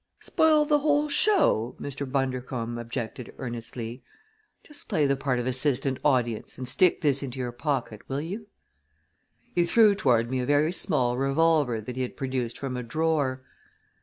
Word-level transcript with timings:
"Spoil 0.19 0.65
the 0.65 0.79
whole 0.79 1.09
show?" 1.09 1.75
Mr. 1.79 2.11
Bundercombe 2.11 2.79
objected 2.81 3.35
earnestly. 3.37 4.03
"Just 4.63 4.89
play 4.89 5.05
the 5.05 5.15
part 5.15 5.37
of 5.37 5.45
assistant 5.45 5.99
audience 6.03 6.57
and 6.57 6.67
stick 6.67 7.01
this 7.01 7.21
into 7.21 7.37
your 7.37 7.51
pocket, 7.51 8.01
will 8.09 8.19
you?" 8.21 8.47
He 9.53 9.63
threw 9.67 9.93
toward 9.93 10.31
me 10.31 10.39
a 10.39 10.45
very 10.47 10.71
small 10.71 11.19
revolver 11.19 11.79
that 11.81 11.95
he 11.97 12.01
had 12.01 12.17
produced 12.17 12.57
from 12.57 12.75
a 12.75 12.81
drawer. 12.81 13.43